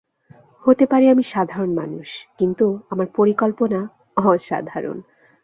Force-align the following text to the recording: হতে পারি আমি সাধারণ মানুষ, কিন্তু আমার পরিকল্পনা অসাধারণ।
হতে 0.65 0.85
পারি 0.85 1.05
আমি 1.09 1.23
সাধারণ 1.33 1.71
মানুষ, 1.73 2.07
কিন্তু 2.39 2.65
আমার 2.89 3.07
পরিকল্পনা 3.17 3.79
অসাধারণ। 4.25 4.97